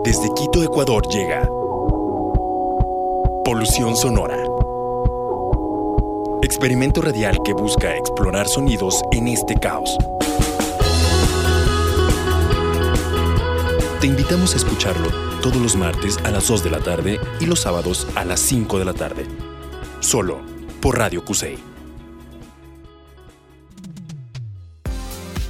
[0.03, 1.49] Desde Quito, Ecuador llega
[3.43, 4.37] Polución Sonora.
[6.43, 9.97] Experimento radial que busca explorar sonidos en este caos.
[13.99, 15.09] Te invitamos a escucharlo
[15.41, 18.77] todos los martes a las 2 de la tarde y los sábados a las 5
[18.77, 19.42] de la tarde.
[20.03, 20.41] Solo
[20.81, 21.57] por Radio Cusey.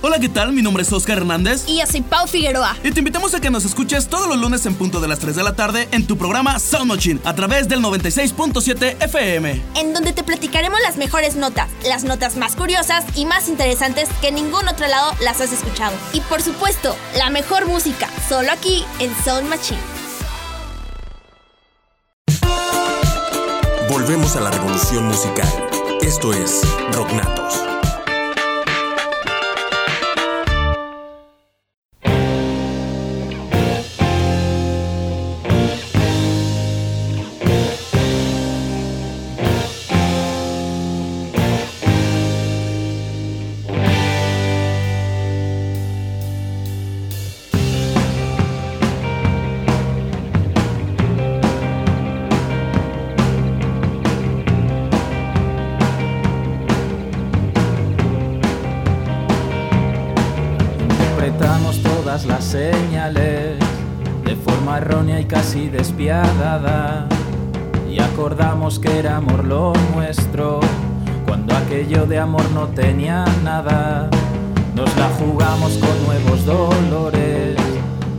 [0.05, 0.51] Hola, ¿qué tal?
[0.51, 1.63] Mi nombre es Oscar Hernández.
[1.65, 2.75] Y yo soy Pau Figueroa.
[2.83, 5.37] Y te invitamos a que nos escuches todos los lunes en punto de las 3
[5.37, 9.61] de la tarde en tu programa Sound Machine a través del 96.7 FM.
[9.75, 14.27] En donde te platicaremos las mejores notas, las notas más curiosas y más interesantes que
[14.27, 15.95] en ningún otro lado las has escuchado.
[16.11, 19.92] Y por supuesto, la mejor música, solo aquí en Sound Machine.
[24.05, 25.47] Volvemos a la revolución musical.
[26.01, 27.72] Esto es Rocknatos.
[65.53, 67.07] Casi despiadada.
[67.87, 70.59] Y acordamos que era amor lo nuestro,
[71.27, 74.09] cuando aquello de amor no tenía nada.
[74.75, 77.55] Nos la jugamos con nuevos dolores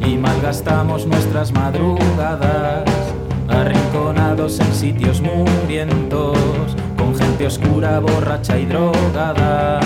[0.06, 2.84] y malgastamos nuestras madrugadas,
[3.48, 6.38] arrinconados en sitios murientos,
[6.96, 9.80] con gente oscura, borracha y drogada.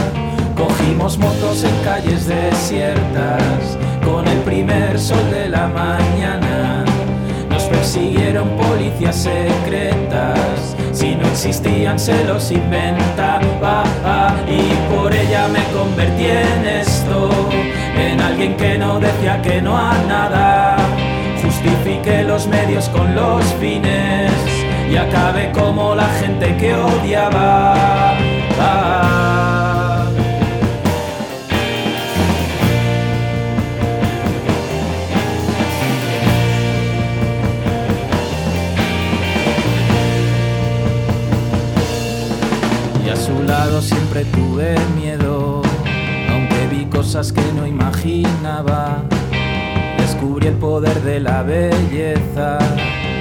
[0.55, 6.48] Cogimos motos en calles desiertas con el primer sol de la mañana.
[9.13, 10.77] Secretas.
[10.93, 13.85] Si no existían se los inventaba
[14.49, 17.31] y por ella me convertí en esto,
[17.97, 20.77] en alguien que no decía que no a nada.
[21.43, 24.33] Justifiqué los medios con los fines
[24.91, 27.75] y acabé como la gente que odiaba.
[28.59, 29.18] Ah.
[43.89, 45.63] Siempre tuve miedo,
[46.31, 49.03] aunque vi cosas que no imaginaba.
[49.97, 52.59] Descubrí el poder de la belleza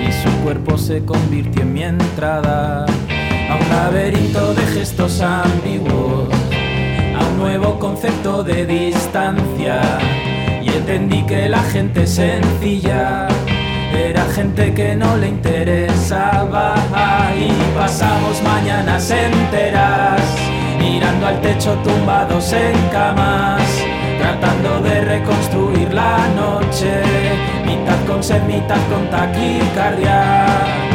[0.06, 6.28] y su cuerpo se convirtió en mi entrada a un laberinto de gestos ambiguos,
[7.18, 9.82] a un nuevo concepto de distancia.
[10.62, 13.28] Y entendí que la gente sencilla
[13.94, 16.76] era gente que no le interesaba.
[17.38, 20.57] Y pasamos mañanas enteras
[20.90, 23.62] mirando al techo tumbados en camas,
[24.20, 27.02] tratando de reconstruir la noche,
[27.66, 30.87] mitad con sed, mitad con taquicardia.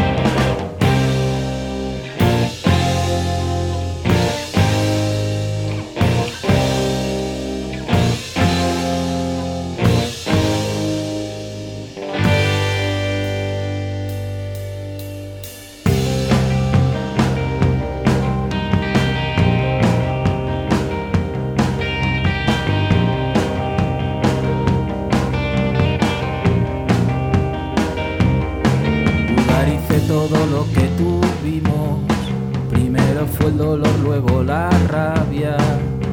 [33.48, 35.56] El dolor, luego la rabia.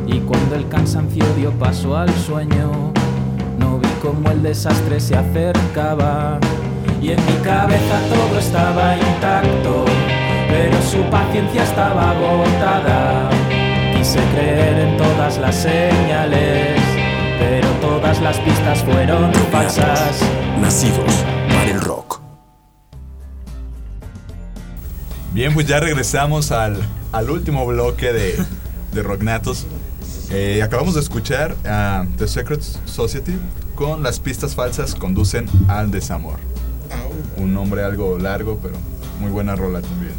[0.08, 2.94] Y cuando el cansancio dio paso al sueño,
[3.60, 6.40] no vi cómo el desastre se acercaba.
[7.02, 9.86] Y en mi cabeza todo estaba intacto,
[10.50, 13.30] pero su paciencia estaba agotada.
[13.96, 16.80] Quise creer en todas las señales,
[17.40, 20.22] pero todas las pistas fueron falsas.
[20.60, 21.29] Nacidos
[25.34, 26.78] Bien, pues ya regresamos al,
[27.12, 28.38] al último bloque de,
[28.94, 29.66] de Rocknatos.
[30.32, 33.34] Eh, acabamos de escuchar a The Secret Society
[33.76, 36.40] con las pistas falsas conducen al desamor.
[37.38, 38.76] Un nombre algo largo, pero
[39.20, 40.14] muy buena rola también.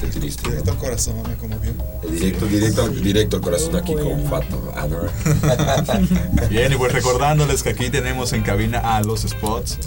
[0.00, 0.48] Qué triste.
[0.48, 1.72] Directo al corazón, me conmovió.
[2.10, 4.72] Directo, directo, al- directo al corazón aquí con Fato.
[4.76, 4.86] Ah.
[6.50, 9.78] Bien, y pues recordándoles que aquí tenemos en cabina a los spots.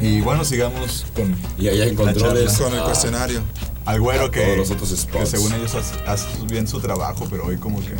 [0.00, 1.34] Y bueno, sigamos con.
[1.58, 2.68] Y allá en la controles, charla.
[2.70, 3.40] Con el cuestionario.
[3.90, 4.40] Al güero que.
[4.42, 5.28] todos los otros que spots.
[5.30, 7.94] según ellos hace, hace bien su trabajo, pero hoy como que.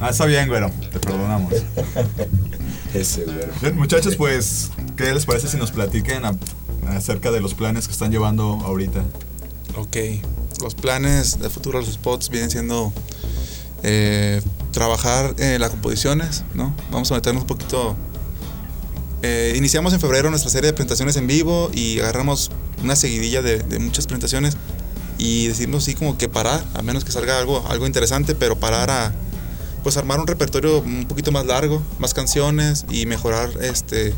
[0.00, 0.70] Ah, está bien, güero.
[0.92, 1.52] Te perdonamos.
[2.94, 3.52] Ese, güero.
[3.60, 6.36] Bien, muchachos, pues, ¿qué les parece si nos platiquen a-
[6.88, 9.04] acerca de los planes que están llevando ahorita?
[9.76, 9.96] Ok,
[10.62, 12.92] los planes de futuro de los spots vienen siendo
[13.82, 14.42] eh,
[14.72, 16.74] trabajar en las composiciones, ¿no?
[16.90, 17.96] Vamos a meternos un poquito.
[19.22, 22.50] eh, iniciamos en febrero nuestra serie de presentaciones en vivo y agarramos
[22.82, 24.56] una seguidilla de, de muchas presentaciones
[25.18, 28.90] y decidimos sí como que parar, a menos que salga algo, algo interesante, pero parar
[28.90, 29.12] a
[29.82, 34.14] pues armar un repertorio un poquito más largo, más canciones y mejorar este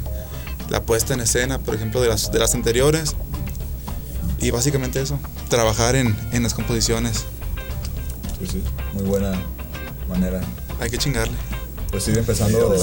[0.68, 3.14] la puesta en escena, por ejemplo, de las, de las anteriores.
[4.38, 7.24] Y básicamente eso, trabajar en, en las composiciones.
[8.38, 8.62] Pues sí,
[8.94, 9.32] muy buena
[10.08, 10.40] manera.
[10.80, 11.36] Hay que chingarle.
[11.90, 12.74] Pues ir empezando,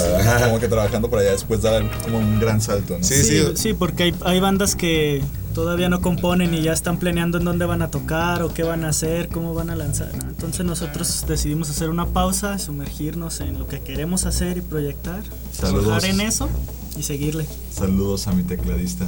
[0.44, 3.04] como que trabajando para allá después dar como un gran salto, ¿no?
[3.04, 5.24] Sí, sí, porque hay, hay bandas que
[5.60, 8.86] todavía no componen y ya están planeando en dónde van a tocar o qué van
[8.86, 10.10] a hacer, cómo van a lanzar.
[10.16, 10.30] ¿no?
[10.30, 15.84] Entonces nosotros decidimos hacer una pausa, sumergirnos en lo que queremos hacer y proyectar, Saludos.
[15.88, 16.50] trabajar en eso
[16.98, 17.46] y seguirle.
[17.74, 19.06] Saludos a mi tecladista.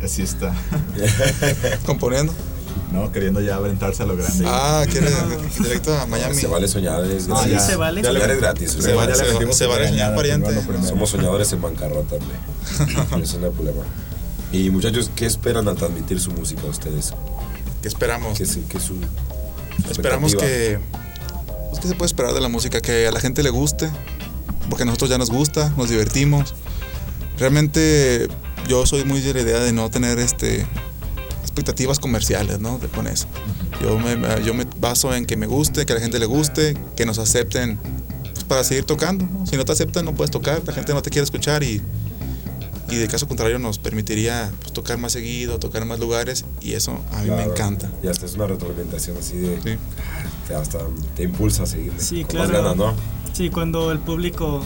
[0.00, 0.52] que así está.
[1.86, 2.32] ¿Componiendo?
[2.92, 4.44] No, queriendo ya aventarse a lo grande.
[4.48, 5.12] Ah, quiere
[5.60, 6.34] directo a Miami.
[6.34, 7.60] Se vale soñar, es Ah, ya.
[7.60, 8.02] Se vale.
[8.02, 8.70] Ya le Se es gratis.
[8.72, 10.50] Se vale, se vale, se vale soñar, pariente.
[10.88, 13.22] Somos soñadores en bancarrota, hombre.
[13.22, 13.82] Eso no hay problema.
[14.52, 17.14] Y muchachos, ¿qué esperan al transmitir su música a ustedes?
[17.82, 18.36] ¿Qué esperamos?
[18.36, 18.96] ¿Qué es, qué es su
[19.88, 20.78] Esperamos que.
[21.70, 22.80] Pues, ¿Qué se puede esperar de la música?
[22.80, 23.88] Que a la gente le guste.
[24.68, 26.54] Porque a nosotros ya nos gusta, nos divertimos.
[27.38, 28.28] Realmente
[28.68, 30.66] yo soy muy de la idea de no tener este
[31.40, 32.78] expectativas comerciales, ¿no?
[32.78, 33.26] De- con eso.
[33.82, 36.76] Yo me, yo me baso en que me guste, que a la gente le guste,
[36.96, 37.78] que nos acepten
[38.32, 39.26] pues, para seguir tocando.
[39.26, 39.46] ¿no?
[39.46, 41.80] Si no te aceptan, no puedes tocar, la gente no te quiere escuchar y,
[42.90, 46.74] y de caso contrario nos permitiría pues, tocar más seguido, tocar en más lugares y
[46.74, 47.88] eso a mí me encanta.
[48.02, 49.78] Y hasta es una retroalimentación así de.
[50.48, 50.78] Te, hasta
[51.16, 51.92] te impulsa a seguir.
[51.98, 52.48] Sí, con claro.
[52.52, 52.94] más ganas, ¿no?
[53.32, 54.62] Sí, cuando el público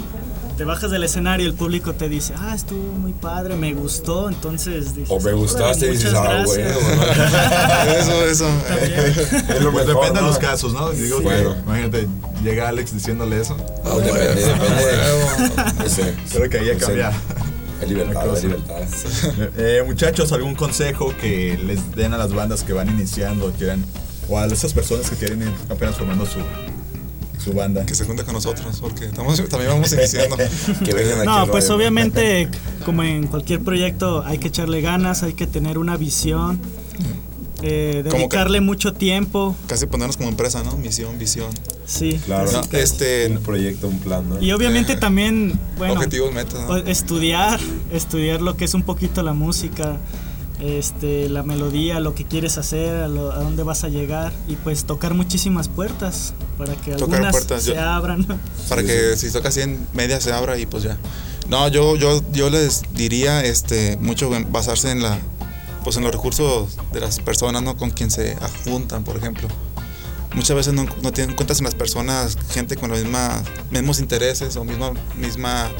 [0.57, 4.29] te bajas del escenario y el público te dice, ah, estuvo muy padre, me gustó,
[4.29, 6.75] entonces dices, O me gustaste y "Órale, dices, ah, gracias".
[6.75, 7.03] bueno.
[7.99, 8.47] Eso, eso.
[9.55, 10.27] Es lo mejor, Depende de ¿no?
[10.29, 10.91] los casos, ¿no?
[10.91, 11.57] Digo Bueno.
[11.65, 12.09] imagínate,
[12.43, 13.57] llega Alex diciéndole eso.
[13.85, 15.75] No, depende, depende.
[15.79, 16.15] No sé.
[16.33, 18.77] Creo que ahí ya No Hay libertad, libertad.
[19.57, 23.85] Eh, muchachos, ¿algún consejo que les den a las bandas que van iniciando, quieran,
[24.29, 26.39] o a esas personas que quieren ir apenas formando su,
[27.43, 27.85] su banda?
[27.85, 30.37] Que se junte con nosotros, porque estamos, también vamos iniciando.
[30.85, 31.77] que vengan aquí No, pues radio.
[31.77, 32.49] obviamente,
[32.85, 36.61] como en cualquier proyecto, hay que echarle ganas, hay que tener una visión,
[37.63, 39.57] eh, dedicarle mucho tiempo.
[39.67, 40.77] Casi ponernos como empresa, ¿no?
[40.77, 41.51] Misión, visión.
[41.87, 44.41] Sí, Claro, No, este, un proyecto, un plan, ¿no?
[44.41, 46.77] Y obviamente también, bueno, Objetivos, metas, ¿no?
[46.79, 47.61] estudiar,
[47.93, 49.99] estudiar lo que es un poquito la música,
[50.61, 54.57] este, la melodía, lo que quieres hacer, a, lo- a dónde vas a llegar y
[54.57, 58.25] pues tocar muchísimas puertas para que Tocar algunas puertas, se yo- abran.
[58.69, 60.97] para que si toca así en media se abra y pues ya.
[61.49, 65.19] No, yo, yo, yo les diría este, mucho basarse en la
[65.83, 67.77] pues en los recursos de las personas, ¿no?
[67.77, 69.49] Con quien se adjuntan, por ejemplo.
[70.35, 72.99] Muchas veces no, no tienen cuentas en las personas, gente con los
[73.71, 75.71] mismos intereses o misma, misma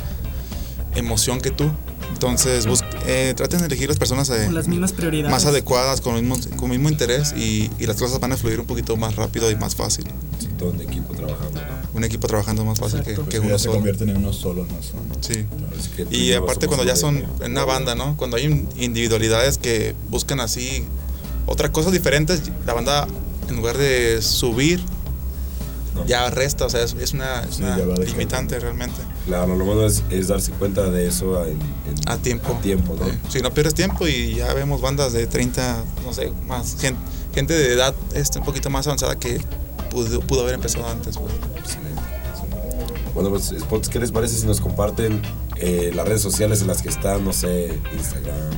[0.95, 1.71] emoción que tú.
[2.13, 5.31] Entonces, bus- eh, traten de elegir las personas eh, Con las mismas prioridades.
[5.33, 8.37] más adecuadas, con el mismo, con el mismo interés y, y las cosas van a
[8.37, 10.05] fluir un poquito más rápido y más fácil.
[10.39, 11.75] Sí, todo un equipo trabajando, ¿no?
[11.95, 13.31] Un equipo trabajando más fácil que, Exacto.
[13.31, 13.75] que Pues uno ya se solo.
[13.77, 14.83] convierten en uno solo, ¿no?
[14.83, 15.47] Son- Sí.
[15.97, 18.17] Que Y aparte cuando ya son en una banda, ¿no?
[18.17, 20.85] Cuando hay in- individualidades que buscan así
[21.47, 23.09] otras cosas diferentes, la banda
[23.49, 24.81] en lugar de subir
[26.07, 27.63] ya resta, o sea, es, es una, es Sí,
[28.07, 29.01] limitante realmente.
[29.27, 32.53] Claro, lo bueno es, es darse cuenta de eso en, en- A tiempo.
[32.53, 33.07] a tiempo, ¿no?
[33.31, 37.01] Si no pierdes tiempo y ya vemos bandas de 30, no sé, más gente,
[37.33, 39.41] gente de edad este, un poquito más avanzada que
[39.91, 41.17] pudo, pudo haber empezado antes.
[41.17, 41.33] pues.
[41.59, 42.03] Excelente.
[43.15, 45.23] Bueno, pues, ¿qué les parece si nos comparten
[45.57, 48.51] eh, las redes sociales en las que están, no sé, Instagram,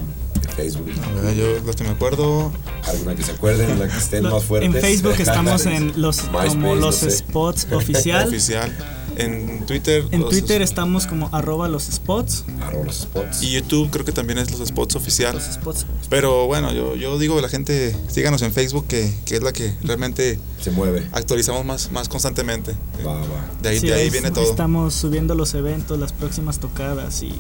[0.57, 0.91] Facebook?
[1.19, 2.53] A ver, yo los que me acuerdo.
[2.85, 4.75] Alguna que se acuerden, la que estén más fuertes.
[4.75, 7.11] En Facebook estamos en los MySpace, como no los sé.
[7.11, 8.27] spots oficial.
[8.27, 8.73] Oficial.
[9.17, 10.05] En Twitter.
[10.11, 12.45] En los- Twitter estamos como arroba los spots.
[12.61, 13.43] Arroba los spots.
[13.43, 15.35] Y YouTube creo que también es los spots oficial.
[15.35, 15.87] Los spots.
[16.11, 19.53] Pero bueno, yo, yo digo a la gente, síganos en Facebook, que, que es la
[19.53, 21.09] que realmente se mueve.
[21.13, 22.75] Actualizamos más, más constantemente.
[23.07, 23.51] Va, va.
[23.63, 24.45] De ahí, Sí, de ahí es- viene todo.
[24.49, 27.33] Estamos subiendo los eventos, las próximas tocadas y,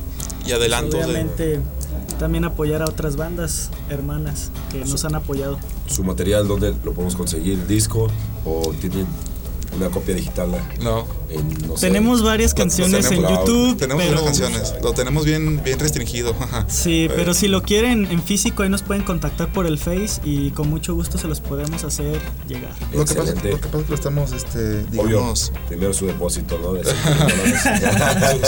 [0.47, 1.61] Y adelantos de- obviamente
[2.19, 5.59] también apoyar a otras bandas hermanas que nos han apoyado.
[5.87, 7.67] Su material, ¿dónde lo podemos conseguir?
[7.67, 8.09] ¿Disco?
[8.47, 9.07] ¿O tienen
[9.77, 10.51] una copia digital?
[10.83, 11.07] No.
[11.31, 11.87] En, no sé.
[11.89, 13.77] Tenemos varias canciones en YouTube.
[13.77, 14.75] Tenemos pero- unas canciones.
[14.83, 16.35] Lo tenemos bien, bien restringido.
[16.69, 20.21] Sí, Eh, pero si lo quieren en físico, ahí nos pueden contactar por el Face
[20.25, 22.71] y con mucho gusto se los podemos hacer llegar.
[22.93, 23.51] Lo que, pasa, Excelente.
[23.51, 24.59] lo que pasa es que lo estamos, este,
[24.99, 25.53] Obvio, digamos.
[25.69, 26.73] primero su depósito, ¿no?
[26.75, 26.85] De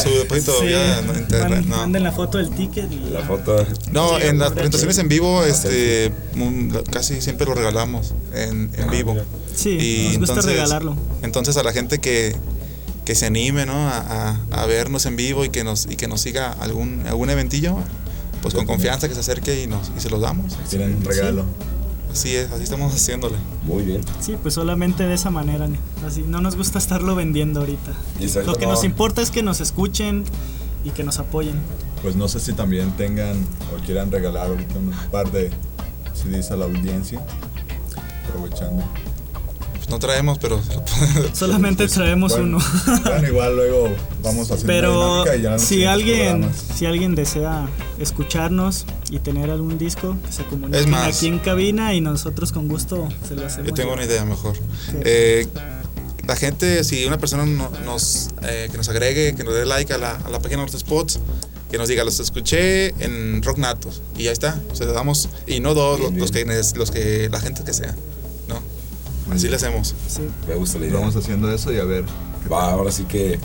[0.02, 1.76] su, su depósito Sí, ya no, internet, manden, no.
[1.76, 3.66] manden la foto del ticket y La foto.
[3.92, 8.90] No, Sí, en las presentaciones en vivo, este, mm, casi siempre lo regalamos en, en
[8.90, 9.16] vivo.
[9.58, 10.94] Sí, nos gusta regalarlo.
[11.22, 12.36] Entonces a la gente que,
[13.04, 13.88] que se anime, ¿no?
[13.88, 17.28] A, a- a vernos en vivo y que nos y que nos siga algún algún
[17.30, 17.76] eventillo,
[18.42, 20.56] pues con confianza que se acerque y nos y se los damos.
[20.70, 21.44] Tienen un regalo.
[22.12, 23.36] así es, así estamos haciéndole.
[23.64, 24.00] Muy bien.
[24.20, 25.68] Sí, pues solamente de esa manera.
[26.06, 27.92] Así, no nos gusta estarlo vendiendo ahorita.
[28.20, 28.72] Exacto, Lo que no.
[28.72, 30.24] nos importa es que nos escuchen
[30.84, 31.56] y que nos apoyen.
[32.02, 33.36] Pues no sé si también tengan
[33.76, 35.50] o quieran regalar ahorita un par de
[36.14, 37.20] CDs a la audiencia.
[38.28, 38.84] Aprovechando.
[39.88, 40.60] Pues no traemos, pero
[41.32, 43.00] Solamente traemos bueno, uno.
[43.04, 43.88] Bueno, igual luego
[44.22, 46.64] vamos haciendo Pero una dinámica y ya los si alguien, programas.
[46.76, 47.66] si alguien desea
[47.98, 51.16] escucharnos y tener algún disco, que se comunique Es más.
[51.16, 53.68] aquí en cabina y nosotros con gusto se lo hacemos.
[53.68, 54.56] Yo tengo una idea mejor.
[55.04, 55.46] Eh,
[56.26, 59.92] la gente, si una persona no- nos, eh, que nos agregue, que nos dé like
[59.94, 61.18] a la, a la página de los spots,
[61.70, 64.02] que nos diga, los escuché en Rock Natos.
[64.18, 64.60] Y ya está.
[64.74, 66.44] Se le damos, y no dos, los, los que,
[66.76, 67.94] los que la gente que sea.
[69.30, 69.94] Así le hacemos.
[70.46, 70.98] Me gusta la idea.
[70.98, 72.04] Vamos haciendo eso y a ver.
[72.50, 73.38] Va, ahora sí que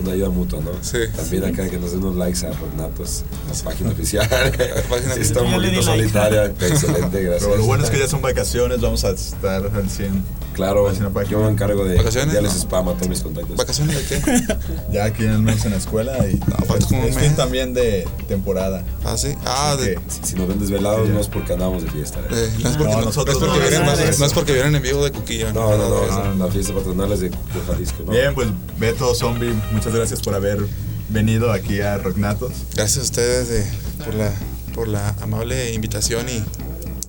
[0.00, 0.70] una ayuda mutua, ¿no?
[0.82, 0.98] Sí.
[1.14, 4.28] También acá que nos den unos likes a Rognatos, la página oficial.
[4.88, 5.82] página sí, está un poquito like.
[5.82, 6.44] solitaria.
[6.60, 7.44] Excelente, gracias.
[7.44, 10.24] Pero lo bueno es que ya son vacaciones, vamos a estar al 100.
[10.56, 10.90] Claro,
[11.28, 12.32] yo me encargo de ¿Vacaciones?
[12.34, 12.58] ya les No.
[12.60, 13.56] spam a todos mis contactos.
[13.56, 14.56] ¿Vacaciones de qué?
[14.90, 16.40] Ya aquí en el mes en la escuela y
[16.78, 18.82] es, como un es fin también de temporada.
[19.04, 19.34] Ah, sí.
[19.44, 22.20] Ah, Así de- Si nos ven desvelados no es porque andamos de fiesta.
[22.20, 22.22] ¿eh?
[22.32, 24.28] Eh, no, es porque, No, no, nosotros no es porque no vienen, no es- no
[24.30, 25.52] porque vienen en vivo de Cuquillo.
[25.52, 27.36] No, no, no, no, la fiesta patronal es de, de
[27.66, 28.02] Jalisco.
[28.06, 28.12] ¿no?
[28.12, 28.48] Bien, pues
[28.78, 30.64] Beto Zombie, muchas gracias por haber
[31.10, 32.52] venido aquí a Rocknatos.
[32.74, 34.32] Gracias a ustedes de- por, la,
[34.74, 36.42] por la amable invitación y,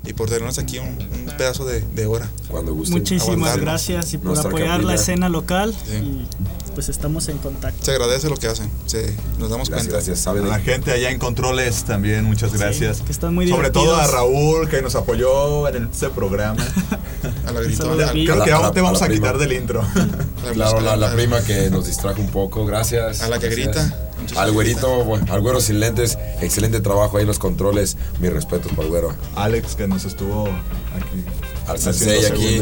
[0.10, 2.30] y por tenernos aquí un, un pedazo de, de hora.
[2.50, 3.62] Cuando Muchísimas Aguantarnos.
[3.62, 4.88] gracias y por Nuestra apoyar capilla.
[4.88, 5.94] la escena local Sí.
[5.96, 6.28] y
[6.74, 7.84] pues estamos en contacto.
[7.84, 8.70] Se agradece lo que hacen.
[8.86, 9.92] Se, nos damos Gracias, cuenta.
[10.12, 10.28] gracias.
[10.28, 13.02] A la gente allá en Controles también, muchas gracias.
[13.02, 14.06] que están muy Sobre todo a.
[14.08, 16.64] Raúl, que nos apoyó en este programa.
[17.48, 17.96] A la gritona.
[18.06, 19.46] Ya, A Creo la- que aún te vamos a a, quitar prima.
[19.48, 19.82] del intro.
[20.54, 23.22] Claro, la, la prima que nos distrajo un poco, gracias.
[23.22, 23.76] A la que gracias.
[23.90, 24.07] grita.
[24.28, 27.96] Muchas Al güerito, bueno, al güero sin lentes, excelente trabajo ahí en los controles.
[28.20, 29.14] Mis respetos para el güero.
[29.36, 31.24] Alex, que nos estuvo aquí.
[31.66, 32.62] Al sensei aquí,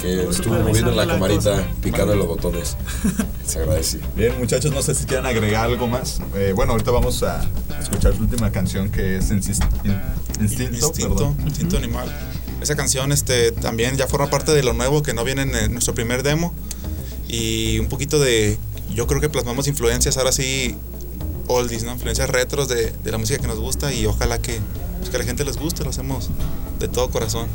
[0.00, 2.76] que estuvo moviendo en la camarita, picando en los botones.
[3.46, 3.98] Se agradece.
[4.16, 6.20] Bien, muchachos, no sé si quieren agregar algo más.
[6.34, 7.40] Eh, bueno, ahorita vamos a
[7.80, 9.30] escuchar su última canción que es
[10.40, 11.34] Instinto.
[11.44, 12.08] Instinto animal.
[12.60, 15.94] Esa canción este, también ya forma parte de lo nuevo que no viene en nuestro
[15.94, 16.54] primer demo.
[17.28, 18.58] Y un poquito de.
[18.94, 20.76] Yo creo que plasmamos influencias ahora sí,
[21.46, 21.92] oldies, ¿no?
[21.92, 24.60] Influencias retros de, de la música que nos gusta y ojalá que,
[24.98, 26.30] pues, que a la gente les guste, lo hacemos
[26.78, 27.48] de todo corazón.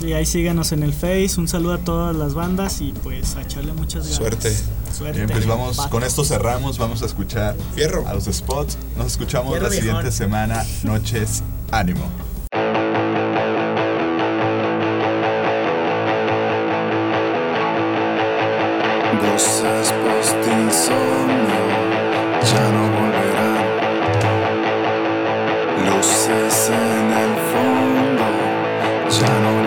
[0.00, 3.42] Y ahí síganos en el Face, un saludo a todas las bandas y pues a
[3.42, 4.16] echarle muchas ganas.
[4.16, 4.56] Suerte.
[4.96, 5.18] Suerte.
[5.18, 5.90] Bien, pues vamos, Pato.
[5.90, 8.06] con esto cerramos, vamos a escuchar Fierro.
[8.06, 8.78] a los spots.
[8.96, 10.64] Nos escuchamos Fierro la siguiente semana.
[10.84, 11.42] Noches,
[11.72, 12.08] ánimo.
[19.20, 21.67] Voces post-insomnio
[22.50, 23.58] ya no volverán.
[25.86, 28.26] Luces en el fondo
[29.18, 29.57] ya no